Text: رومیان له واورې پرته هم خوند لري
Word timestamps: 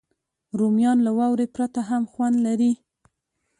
رومیان 0.59 0.97
له 1.05 1.11
واورې 1.17 1.47
پرته 1.55 1.81
هم 1.89 2.03
خوند 2.11 2.35
لري 2.45 2.71